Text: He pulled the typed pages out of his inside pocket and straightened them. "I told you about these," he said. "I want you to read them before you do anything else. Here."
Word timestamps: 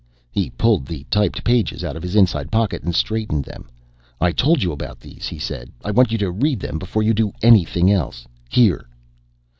He 0.31 0.49
pulled 0.49 0.87
the 0.87 1.03
typed 1.11 1.43
pages 1.43 1.83
out 1.83 1.95
of 1.95 2.01
his 2.01 2.15
inside 2.15 2.51
pocket 2.51 2.81
and 2.81 2.95
straightened 2.95 3.45
them. 3.45 3.69
"I 4.19 4.31
told 4.31 4.63
you 4.63 4.71
about 4.71 4.99
these," 4.99 5.27
he 5.27 5.37
said. 5.37 5.69
"I 5.85 5.91
want 5.91 6.11
you 6.11 6.17
to 6.17 6.31
read 6.31 6.59
them 6.59 6.79
before 6.79 7.03
you 7.03 7.13
do 7.13 7.31
anything 7.43 7.91
else. 7.91 8.25
Here." 8.49 8.87